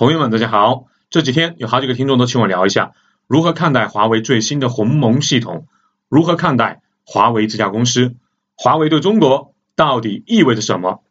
[0.00, 0.86] 朋友们，大家好！
[1.10, 2.92] 这几天有好几个听众都请我聊一下，
[3.26, 5.66] 如何看待华为最新的鸿蒙系统？
[6.08, 8.14] 如何看待华为这家公司？
[8.56, 11.02] 华为对中国到底意味着什么？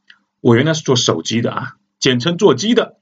[0.41, 2.95] 我原来是做手机的啊，简称做机的。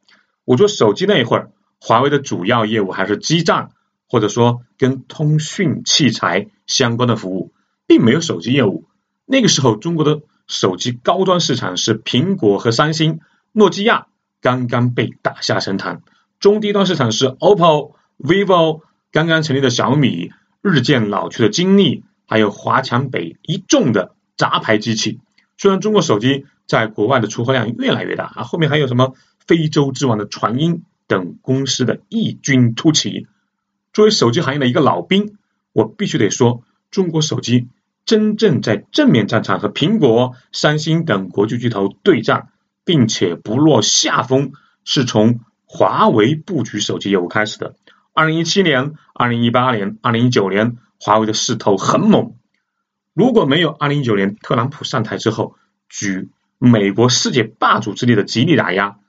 [0.44, 3.70] 我做手机那一会儿，华为的主要业务还是基站，
[4.10, 7.54] 或者说跟通讯器材相关的服务，
[7.88, 8.90] 并没有手机业务。
[9.26, 13.22] 那个时候，中国的手机高端市场是苹果和三星、
[13.54, 14.08] 诺基亚。
[14.42, 16.02] 刚刚被打下神坛，
[16.40, 25.20] 中低端市场是 OPPO、vivo，刚刚成立的小米，日渐老去的金立，还有华强北一众的杂牌机器。
[25.58, 33.28] 虽然中国手机在国外的出货量越来越大啊，后面还有什么非洲之王的传音等公司的异军突起。
[33.92, 35.38] 作为手机行业的一个老兵，
[35.74, 36.62] 我必须得说，
[36.92, 37.70] 中国手机
[38.06, 42.50] 真正在正面战场和苹果、三星等国际巨头对战。
[42.88, 44.54] 并且不落下风，
[44.86, 47.76] 是从华为布局手机业务开始的。
[48.14, 52.36] 二零一七年、二零一八年、二零一九年，华为的势头很猛。
[53.14, 55.56] 如果没有二零一九年特朗普上台之后
[55.90, 59.00] 举美国世界霸主之力的极力打压，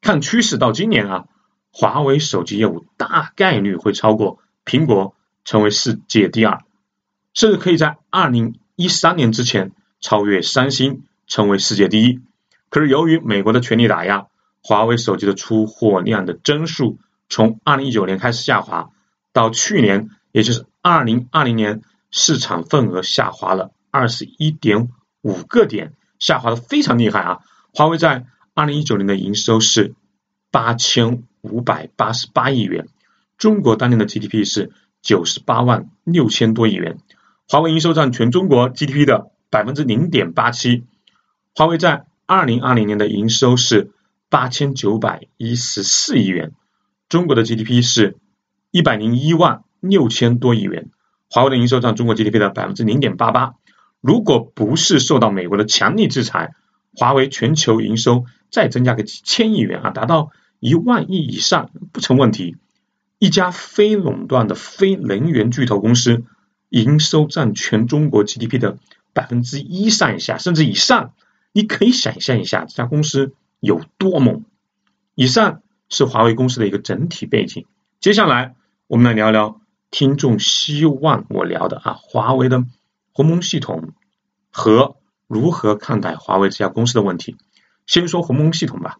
[0.00, 1.26] 看趋势到今年啊，
[1.70, 6.64] 华为手机业务大概率会超过苹果，成为世界第二，
[7.34, 12.20] 甚至可以在二零一三年之前超越三星，成为世界第一。
[12.70, 14.26] 可是由于美国的全力打压，
[14.62, 18.90] 华为手机的出货量的增速从二零一九年开始下滑，
[19.32, 21.80] 到去年，也就是二零二零年，
[22.10, 24.90] 市场份额下滑了二十一点
[25.22, 27.38] 五个点，下滑的非常厉害啊！
[27.72, 29.94] 华为在二零一九年的营收是
[30.50, 32.88] 八千五百八十八亿元，
[33.38, 36.98] 中国当年的 GDP 是九十八万六千多亿元，
[37.48, 40.84] 华为营收占全中国 GDP 的百分之零点八七，
[41.54, 42.04] 华为在。
[42.28, 43.90] 二零二零年的营收是
[44.28, 46.52] 八千九百一十四亿元，
[47.08, 48.18] 中国的 GDP 是
[48.70, 50.90] 一百零一万六千多亿元，
[51.30, 53.54] 华为的营收占中国 GDP 的百分之零点八八。
[54.02, 56.52] 如果不是受到美国的强力制裁，
[56.94, 62.58] 华为全球营收再增加个几千亿元啊，达到一万亿以上不成问题。
[63.18, 66.24] 一家非垄断的非能源巨头公司，
[66.68, 68.76] 营收占全中国 GDP 的
[69.14, 71.14] 百分之一上下，甚至以上。
[71.52, 74.44] 你可以想象一下这家公司有多猛。
[75.14, 77.66] 以上是华为公司的一个整体背景。
[78.00, 78.54] 接下来
[78.86, 79.60] 我们来聊聊
[79.90, 82.64] 听众希望我聊的啊，华为的
[83.12, 83.92] 鸿蒙系统
[84.50, 87.36] 和如何看待华为这家公司的问题。
[87.86, 88.98] 先说鸿蒙系统吧。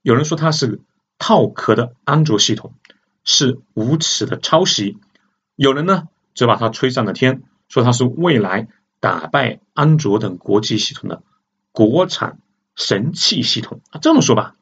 [0.00, 0.80] 有人说它是
[1.18, 2.74] 套壳的安卓系统，
[3.22, 4.96] 是无耻的抄袭；
[5.54, 8.66] 有人呢则把它吹上了天，说它是未来
[8.98, 11.22] 打败安卓等国际系统的。
[11.72, 12.38] 国产
[12.76, 14.54] 神器系统啊，这么说吧，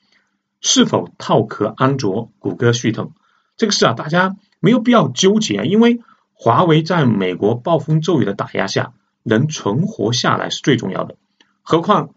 [0.61, 3.13] 是否套壳安卓、谷歌系统
[3.57, 6.01] 这个事啊，大家没有必要纠结，因为
[6.33, 11.17] 华为在美国暴风骤雨的打压下能存活下来是最重要的。
[11.63, 12.15] 何况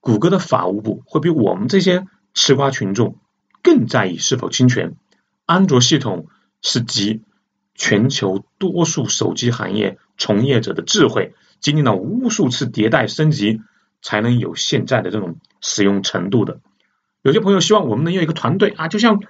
[0.00, 3.16] 谷歌的法务部会比我们这些吃瓜群众
[3.62, 4.96] 更在意是否侵权。
[5.46, 6.26] 安卓系统
[6.60, 7.22] 是集
[7.74, 13.62] 全球多数手机行业从业者的智慧，经历了无数次迭代升级。
[14.04, 16.60] 才能有现在的这种使用程度的。
[17.22, 19.22] 有些朋友希望我们能有一个团队啊，就像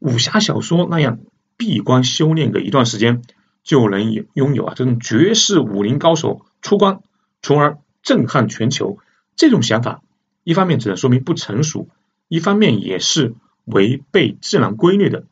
[0.00, 1.20] 武侠小说那样，
[1.56, 3.22] 闭关修炼个一段时间，
[3.62, 7.02] 就能有拥有啊这种绝世武林高手出关，
[7.40, 8.98] 从而震撼全球。
[9.36, 10.02] 这种想法，
[10.42, 11.88] 一方面只能说明不成熟，
[12.26, 15.24] 一方面也是违背自然规律的。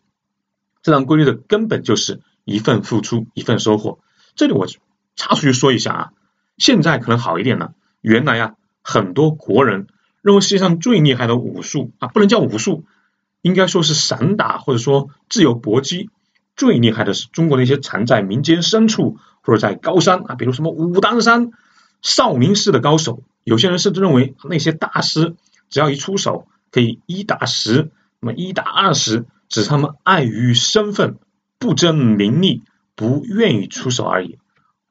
[0.84, 3.98] 自然规律的根本就是一份付出一份收获。
[4.36, 4.68] 这里我
[5.16, 6.12] 插出去说一下啊，
[6.58, 8.54] 现在可能好一点了，原来啊。
[8.84, 9.88] 很多国人
[10.20, 12.84] 认为世界上最厉害的武术啊，不能叫武术，
[13.40, 16.10] 应该说是散打或者说自由搏击。
[16.54, 21.50] 最厉害的是中国那些藏在民间深处或者在高山啊，比如什么武当山
[22.02, 23.24] 少林寺的高手。
[23.42, 25.34] 有些人甚至认为那些大师
[25.68, 27.90] 只要一出手可以一打十，
[28.20, 31.16] 那么一打二十，只是他们碍于身份
[31.58, 32.62] 不争名利，
[32.94, 34.38] 不愿意出手而已。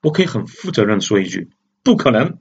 [0.01, 1.49] 我可以很负责任的说一句，
[1.83, 2.39] 不可能。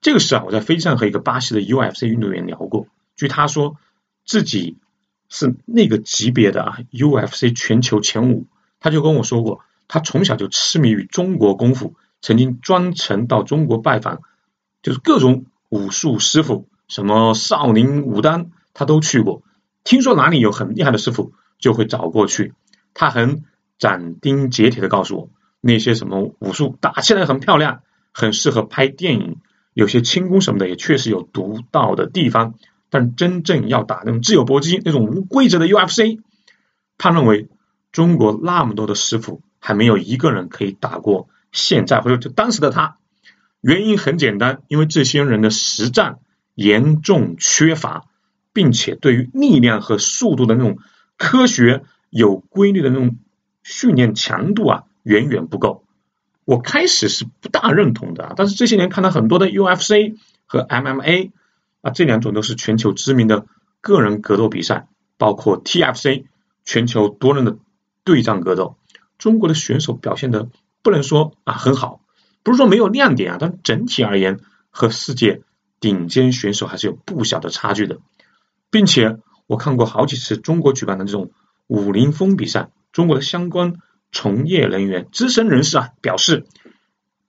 [0.00, 2.86] 这个事啊，我在飞机上和一个巴西的 UFC 运动员聊过。
[3.16, 3.76] 据他说，
[4.24, 4.78] 自己
[5.28, 8.46] 是那个级别的啊，UFC 全球前五。
[8.80, 14.22] 他就跟我说过，他从小就痴迷于中国功夫，曾经专程到中国拜访，
[14.82, 19.42] 就是各种武术师傅，什么少林、武当，他都去过。
[19.84, 22.54] 听说哪里有很厉害的师傅，就会找过去。
[22.94, 23.44] 他很
[23.78, 25.30] 斩钉截铁的告诉我，
[25.60, 27.82] 那些什么武术打起来很漂亮，
[28.12, 29.36] 很适合拍电影。
[29.72, 32.54] 有些轻功什么的也确实有独到的地方，
[32.90, 36.20] 但真正要打那种自由搏击、那种无规则的 UFC，
[36.98, 37.48] 他认为
[37.92, 42.96] 中国那么多的师傅还没有一个人可以打过现在或者就当时的他。
[43.60, 46.18] 原因很简单，因为这些人的实战
[46.54, 48.06] 严重缺乏，
[48.52, 50.78] 并且对于力量和速度的那种
[51.16, 53.18] 科学有规律的那种
[53.62, 55.84] 训练强度啊，远远不够。
[56.44, 60.16] 我开始是不大认同的，但是这些年看到很多的 UFC
[60.46, 61.30] 和 MMA
[61.82, 63.46] 啊，这两种都是全球知名的
[63.80, 66.24] 个人格斗比赛，包括 TFC
[66.64, 67.56] 全球多人的
[68.04, 68.76] 对战格斗，
[69.18, 70.48] 中国的选手表现的
[70.82, 72.00] 不能说啊很好。
[72.42, 74.40] 不是说没有亮点啊，但整体而言，
[74.70, 75.42] 和世界
[75.78, 77.98] 顶尖选手还是有不小的差距的。
[78.70, 81.32] 并且我看过好几次中国举办的这种
[81.66, 83.74] 武林风比赛，中国的相关
[84.12, 86.46] 从业人员、资深人士啊表示，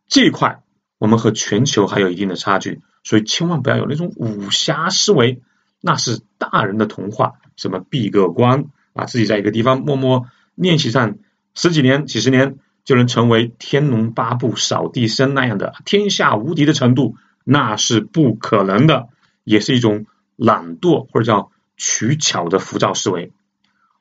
[0.08, 0.64] 这一块
[0.98, 5.42] 我们和全球还有一定的差距，所以千万不要有那种武侠思维，
[5.80, 7.34] 那是大人的童话。
[7.56, 11.18] 什么闭个关啊，自己在一个地方默默练习上
[11.54, 12.58] 十几年、几十年。
[12.84, 19.08] 就能成为《天龙八部》扫地僧那样的天下无敌的程度，那是不可能的，
[19.44, 23.34] 也是一种懒惰或者叫取巧的浮躁思维。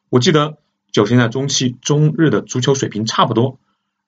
[0.09, 0.57] 我记得
[0.93, 3.59] 九十年代中期，中日的足球水平差不多，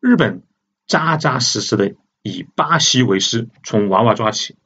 [0.01, 0.43] 日本
[0.87, 4.57] 扎扎实实的以巴西为师，从娃娃抓起，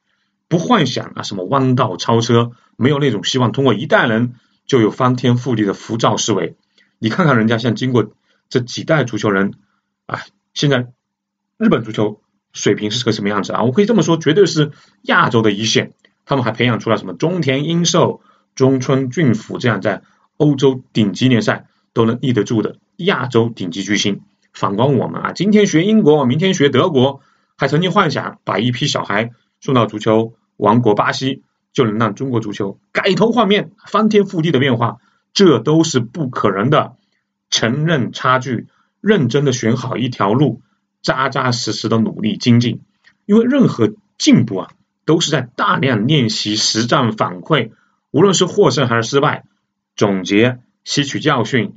[0.48, 4.34] 不幻想啊什么弯道超车，没有那种希望通过一代人
[4.66, 6.56] 就有翻天覆地的浮躁思维。
[6.98, 8.12] 你看看人家，像经过
[8.48, 9.54] 这几代足球人。
[10.06, 10.22] 啊，
[10.54, 10.92] 现在
[11.58, 12.22] 日本足球
[12.52, 13.64] 水平是个什么样子啊？
[13.64, 14.70] 我可以这么说，绝对是
[15.02, 15.94] 亚洲的一线。
[16.24, 18.20] 他们还培养出了什么中田英寿、
[18.54, 20.02] 中村俊辅这样在
[20.36, 21.66] 欧洲顶级联赛
[21.96, 24.20] 都能立得住的亚洲顶级巨星。
[24.52, 27.22] 反观我们啊，今天学英国，明天学德国，
[27.56, 34.98] 还曾经幻想把一批小孩送到足球王国巴西，就能让中国足球改头换面、翻天覆地的变化，
[35.32, 36.96] 这都是不可能的。
[37.48, 38.66] 承认差距。
[39.02, 40.62] 认真的选好一条路，
[41.00, 42.80] 扎扎实实的努力精进，
[43.24, 44.70] 因为任何进步啊，
[45.04, 47.70] 都是在大量练习、实战反馈，
[48.10, 49.44] 无论是获胜还是失败，
[49.94, 51.74] 总结、吸取教训、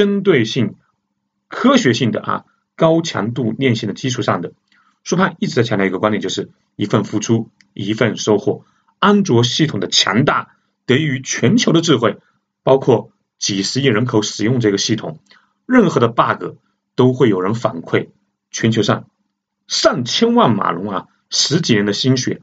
[0.00, 0.76] 针对性、
[1.46, 2.44] 科学性的啊，
[2.74, 4.54] 高强度练习的基础上的。
[5.04, 8.64] 苏盼一直在强调一个观点，就是一份付出，一份收获。
[8.98, 10.56] 安卓系统的强大，
[10.86, 12.16] 得益于全球的智慧，
[12.62, 15.18] 包括几十亿人口使用这个系统，
[15.66, 16.56] 任何的 bug。
[16.96, 18.08] 都会有人反馈，
[18.50, 19.04] 全球上
[19.66, 22.40] 上千万马龙啊，十几年的心血，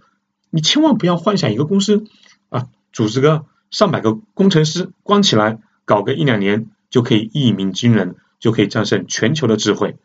[0.51, 2.06] 你千万不要幻想一个公司
[2.50, 9.97] 啊，组织个上百个工程师，关起来搞个一两年就可以一鸣惊人，就可以战胜全球的智慧，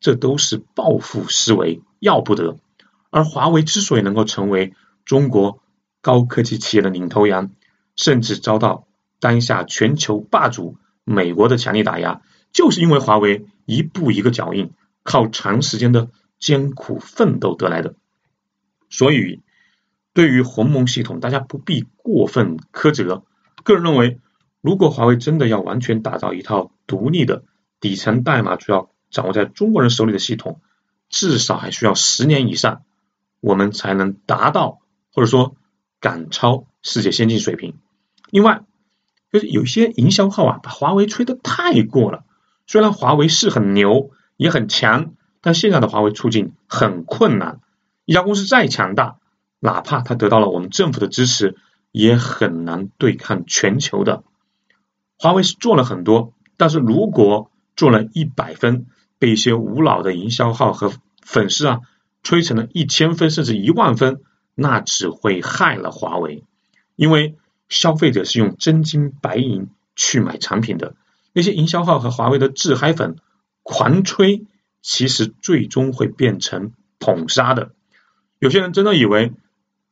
[0.00, 2.58] 这都是暴富思维，要不得。
[3.10, 4.74] 而华为之所以能够成为
[5.04, 5.60] 中国
[6.00, 7.50] 高科技企业的领头羊，
[7.96, 8.86] 甚至遭到
[9.20, 12.22] 当下全球霸主美国的强力打压。
[12.52, 17.94] 就是因为华为一步一个脚印，靠长时间的艰苦奋斗得来的，
[18.90, 19.40] 所以
[20.12, 23.24] 对于鸿蒙系统，大家不必过分苛责。
[23.62, 24.20] 个人认为，
[24.62, 27.42] 如果华为真的要完全打造一套独立的
[27.80, 30.60] 底层代码主要掌握在中国人手里的系统，
[31.10, 32.82] 至少还需要十年以上，
[33.40, 34.78] 我们才能达到
[35.12, 35.56] 或者说
[36.00, 37.74] 赶超世界先进水平。
[38.30, 38.62] 另外，
[39.32, 42.24] 就是有些营销号啊，把华为吹得太过了。
[42.66, 47.60] 虽然华为是很牛，也很强，但现在的华为处境很困难。
[48.04, 49.18] 一家公司再强大，
[49.58, 51.56] 哪怕它得到了我们政府的支持，
[51.90, 54.22] 也很难对抗全球的。
[55.22, 58.86] 华为是做了很多，但是如果做了一百分，
[59.20, 61.78] 被一些无脑的营销号和粉丝啊
[62.24, 64.20] 吹成了一千分甚至一万分，
[64.56, 66.42] 那只会害了华为。
[66.96, 67.36] 因为
[67.68, 70.96] 消费者是用真金白银去买产品的。
[71.32, 73.14] 那些营销号和华为的自嗨粉
[73.62, 74.44] 狂吹，
[74.80, 77.70] 其实最终会变成捧杀的。
[78.40, 79.34] 有些人真的以为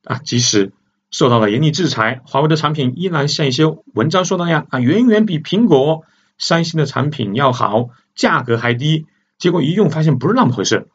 [0.02, 0.72] 啊，即使
[1.10, 6.04] 受到了严厉制裁，华为的产品依然像一些文章说的那样啊，远远比苹果、
[6.38, 9.06] 三星的产品要好，价格还低。
[9.38, 10.88] 结果一用发现不是那么回事，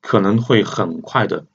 [0.00, 1.46] 可能会很快的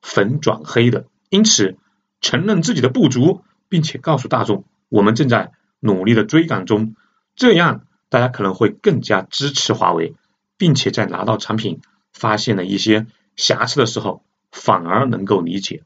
[0.00, 1.06] 粉转黑的。
[1.28, 1.76] 因此，
[2.20, 6.94] 承认自己的不足，并且告诉大众，我们正在努力的追赶中。
[7.34, 10.14] 这样，大家可能会更加支持华为，
[10.56, 11.80] 并且在拿到产品
[12.12, 15.82] 发现了一些瑕疵的时候，反而能够理解。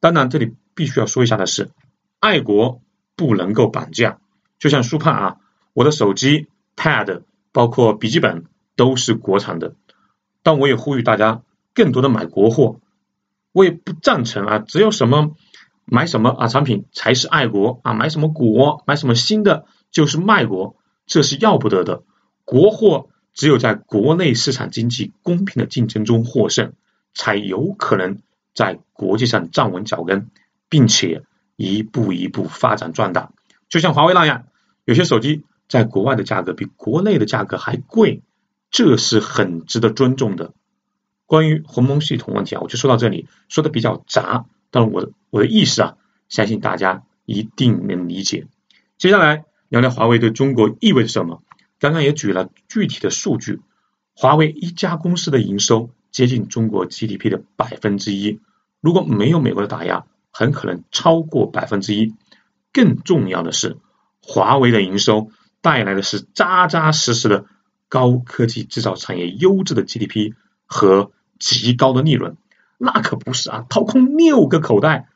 [0.00, 1.70] 当然，这里必须要说一下的是，
[2.20, 2.80] 爱国
[3.16, 4.18] 不能够绑架。
[4.58, 5.36] 就像舒盼啊，
[5.72, 8.44] 我的手机、Pad，包括笔记本
[8.76, 9.74] 都是国产的，
[10.42, 11.42] 但我也呼吁大家
[11.74, 12.78] 更多的买国货。
[13.52, 15.36] 我也不赞成啊，只有什么
[15.84, 17.92] 买什么啊产品才是爱国啊？
[17.92, 20.76] 买什么国，买什么新的就是卖国，
[21.06, 22.02] 这是要不得的。
[22.44, 26.72] 国货只有在国内市场经济公平的竞争中获胜，
[27.14, 28.20] 才有可能
[28.54, 30.28] 在国际上站稳脚跟，
[30.72, 31.22] 并且
[31.56, 33.30] 一步一步发展壮大。
[33.68, 34.46] 就像华为那样，
[34.86, 38.22] 有些手机在国外的价格比国内的价格还贵，
[38.70, 40.54] 这是很值得尊重的。
[41.26, 45.96] 关于鸿蒙系统问题啊，我就说到这里，说的比较杂，但我我的意思啊，
[46.30, 48.46] 相信大家一定能理解。
[48.96, 51.42] 接下来聊聊华为对中国意味着什么。
[51.78, 53.60] 刚刚也举了具体的数据，
[54.14, 58.40] 华为一家公司的营收接近中国 GDP 的百分之一，
[58.80, 62.14] 如果没有美国的打压，很可能超过百分之一。
[62.72, 63.78] 更重要的是，
[64.20, 67.44] 华为的营收带来的是扎扎实实的
[67.88, 70.34] 高科技制造产业优质的 GDP
[70.66, 71.12] 和。
[71.44, 72.36] 极高的利润，
[72.78, 73.66] 那可不是啊！
[73.68, 75.08] 掏空六个口袋、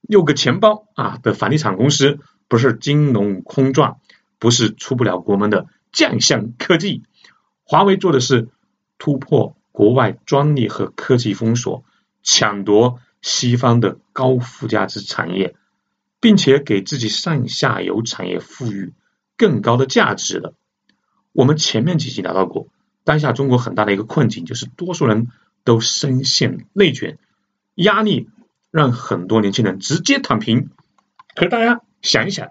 [0.00, 3.98] 六个钱包啊的房地产公司，不是金融空转，
[4.40, 7.04] 不是出不了国门的将相科技。
[7.62, 8.48] 华为做的是
[8.98, 11.84] 突破国外专利和科技封锁，
[12.24, 15.56] 抢夺西方的高附加值产业，
[16.20, 18.92] 并且给自己上下游产业赋予
[19.36, 20.54] 更高的价值的。
[21.32, 22.68] 我们前面几集聊到过。
[23.02, 25.26] 当下中国很大的一个困境就是多数人
[25.64, 27.18] 都深陷内卷，
[27.74, 28.28] 压力
[28.70, 30.70] 让很多年轻人直接躺平。
[31.34, 32.50] 可是大家想一想，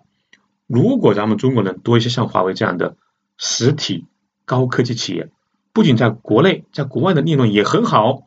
[0.68, 2.98] 如果咱们中国人多一些像华为这样的
[3.38, 4.08] 实体
[4.44, 5.30] 高科技企业，
[5.72, 8.24] 不仅在国内，在国外的利润也很好，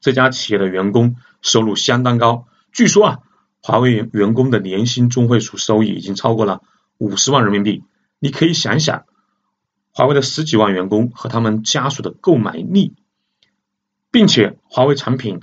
[0.00, 2.46] 这家企业的员工收入相当高。
[2.72, 3.18] 据说啊，
[3.62, 6.62] 华为员工的年薪中位数收益已经超过了
[6.98, 7.84] 五十万人民币。
[8.18, 9.04] 你可以想想。
[9.92, 12.92] 华为的十几万员工和他们家属的购买力，
[14.10, 15.40] 并且华为产品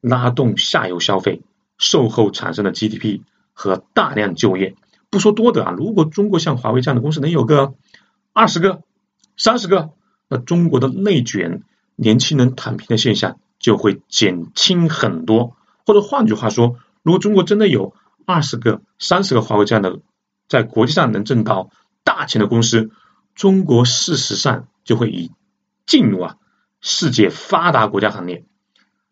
[0.00, 1.42] 拉动下游消费，
[1.76, 3.20] 售后产生的 GDP
[3.52, 4.76] 和大量就业，
[5.10, 7.74] 不说多的啊，如果中国像华为这样的公司能有个
[8.32, 8.80] 二十个、
[9.36, 9.90] 三十个，
[10.26, 11.62] 那中国的内卷、
[11.94, 15.56] 年轻人躺平的现象就会减轻很多。
[15.86, 17.94] 或者换句话说，如果中国真的有
[18.26, 20.00] 二十个、三十个华为这样的
[20.46, 21.70] 在国际上能挣到
[22.04, 22.90] 大钱的公司，
[23.34, 25.30] 中国事实上就会以
[25.86, 26.36] 进入啊
[26.80, 28.44] 世界发达国家行列，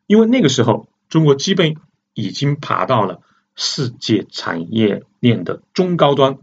[0.07, 1.77] 因为那个时候中国基本
[2.13, 3.23] 已经爬到了
[3.57, 6.39] 世界产业链的中高端，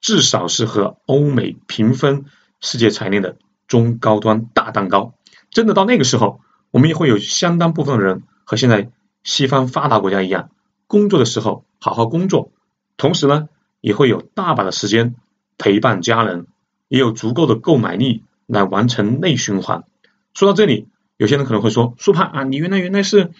[0.00, 2.24] 至少是和欧美平分
[2.60, 3.36] 世界产业链的
[3.66, 5.14] 中高端大蛋糕。
[5.50, 8.90] 真的到那个时候，我们也会有相当部分人和现在
[9.22, 10.50] 西方发达国家一样，
[10.86, 12.52] 工作的时候好好工作，
[12.96, 13.48] 同时呢
[13.80, 15.14] 也会有大把的时间
[15.56, 16.46] 陪伴家人。
[16.90, 19.84] 也有足够的购买力来完成内循环。
[20.32, 23.32] 说到这里，有些人可能会说：“苏胖啊，你原来原来是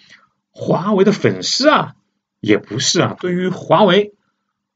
[0.51, 1.95] 华为的粉丝啊？”
[2.39, 4.13] 也不是啊，对于华为，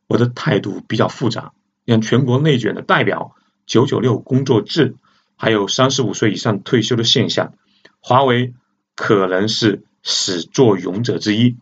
[0.07, 1.53] 我的态度比较复杂。
[1.86, 3.36] 像全国内卷的代表，
[3.67, 4.95] 九九六工作制，
[5.36, 7.53] 还有三十五岁以上退休的现象，
[8.03, 8.53] 华为
[8.95, 11.57] 可能是始作俑者之一。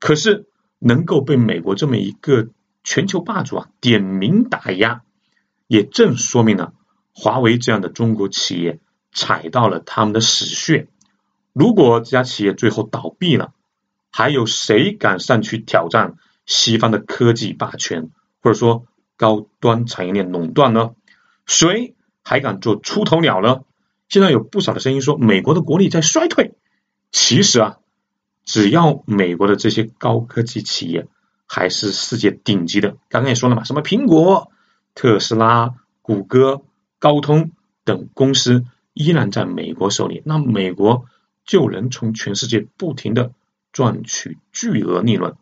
[0.00, 0.46] 可是
[0.80, 2.48] 能够被美国这么一个
[2.84, 5.02] 全球霸主啊点名打压。
[5.68, 6.74] 也正说明了
[7.14, 8.78] 华为这样的中国企业
[9.12, 10.88] 踩到了他们的死穴。
[11.52, 13.52] 如果这家企业最后倒闭了，
[14.10, 18.10] 还有谁敢上去挑战西方的科技霸权，
[18.42, 20.94] 或者说高端产业链垄断呢？
[21.46, 23.62] 谁还敢做出头鸟呢？
[24.08, 26.54] 现在有不少的声音说美国的国力在衰退。
[27.12, 27.78] 其实啊，
[28.44, 31.06] 只要美国的这些高科技企业
[31.46, 34.50] 还是世界顶级的，刚刚也说了嘛，什么苹果。
[34.94, 36.62] 特斯拉、谷歌、
[36.98, 37.52] 高通
[37.84, 41.04] 等公司依然在美国手里，那美国
[41.44, 43.32] 就能从全世界不停的
[43.72, 45.36] 赚取巨额利润。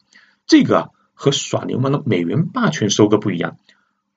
[0.48, 3.58] 这个和耍流氓的美元霸权收割不一样，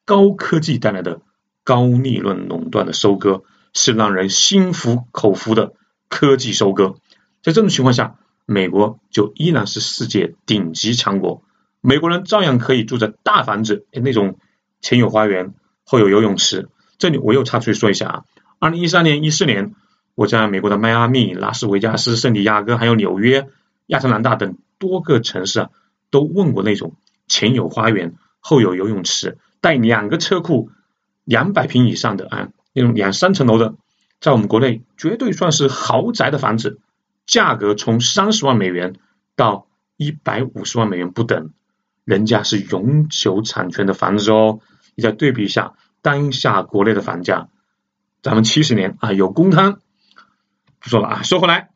[0.05, 1.21] 高科技带来的
[1.63, 3.43] 高利润垄断的收割
[3.77, 5.73] 是让人心服口服的
[6.09, 6.95] 科技收割。
[7.43, 8.15] 在这种情况下，
[8.45, 11.43] 美国就依然是世界顶级强国，
[11.81, 14.39] 美国人照样可以住着大房子那种。
[14.79, 15.55] 前有花园，
[15.85, 16.69] 后有游泳池。
[16.99, 18.23] 这里我又插出去说一下啊，
[18.59, 19.73] 二零一三年、一四年，
[20.13, 23.47] 我在美国的迈阿密、拉斯维加斯、圣地亚哥，还有纽约、
[23.87, 25.69] 亚特兰大等多个城市啊，
[26.11, 26.93] 都问过那种
[27.27, 30.69] 前有花园、后有游泳池、带两个车库、
[31.23, 33.73] 两百平以上的啊，那种两三层楼的，
[34.21, 36.79] 在我们国内绝对算是豪宅的房子，
[37.25, 38.95] 价格从三十万美元
[39.35, 41.49] 到一百五十万美元不等。
[42.05, 44.59] 人家是永久产权的房子哦，
[44.95, 47.49] 你再对比一下当下国内的房价，
[48.21, 49.79] 咱们七十年啊有公摊，
[50.79, 51.23] 不说了啊。
[51.23, 51.71] 说回来，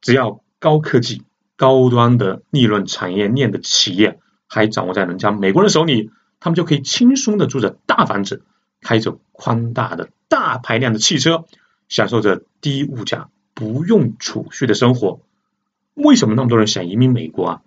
[0.00, 1.22] 只要高科技、
[1.56, 8.42] 高端的利润产业链的企业还掌握在人家美国人手里，他们就可以轻松的住着大房子，
[8.82, 11.46] 开着宽大的大排量的汽车，
[11.88, 15.20] 享受着低物价、不用储蓄的生活。
[15.94, 17.62] 为什么那么多人想移民美国啊？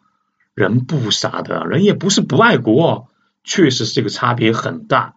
[0.54, 3.10] 人不傻的，人也不是不爱国，
[3.44, 5.16] 确实是这个差别很大。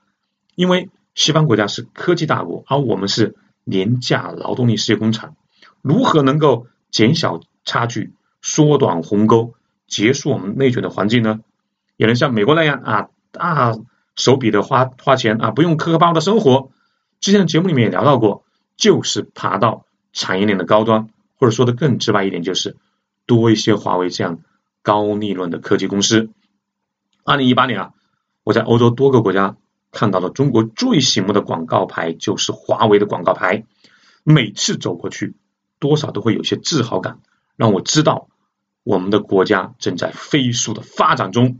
[0.54, 5.36] 因为西方国家是科技大国，而我们是廉价劳动力事业工厂，
[5.80, 8.12] 如何能够减小差距、
[8.42, 9.54] 缩短鸿沟、
[9.86, 11.40] 结束我们内卷的环境呢？
[11.96, 13.74] 也能像美国那样啊，大
[14.18, 16.70] 手笔的花花钱啊，不用磕磕巴巴的生活。
[17.20, 18.44] 之前的节目里面也聊到过，
[18.76, 22.76] 就是爬到产业链的高端，或者说的更直白一点，就是。
[23.26, 24.38] 多一些华为这样
[24.80, 26.30] 高利润的科技公司。
[27.24, 27.92] 二零一八年啊，
[28.42, 29.58] 我在欧洲多个国家
[29.92, 33.66] 看到了中国最醒目的广告牌，就是华为的广告牌。
[34.24, 35.36] 每次走过去，
[35.78, 37.18] 多少都会有些自豪感，
[37.54, 38.28] 让我知道
[38.82, 41.58] 我们的国家正在飞速的发展中。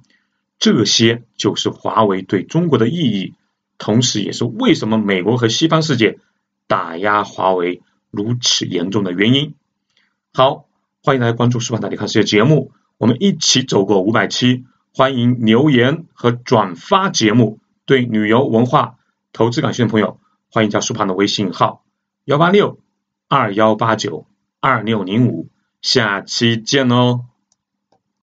[0.59, 3.35] 这些就是华为对中国的意义，
[3.79, 6.19] 同时也是为什么美国和西方世界
[6.67, 9.55] 打压华为如此严重的原因。
[10.33, 10.65] 好。
[11.01, 14.67] 欢迎大家关注“舒盘大力看世界”节目，我们一起走过五百期。
[14.93, 17.61] 欢迎留言和转发节目。
[17.87, 18.97] 对旅游文化
[19.33, 21.85] 投资感兴趣的朋友，欢迎加舒盘的微信号：
[22.25, 22.81] 幺八六
[23.29, 24.27] 二幺八九
[24.61, 25.49] 二六零五。
[25.81, 27.27] 下期见哦。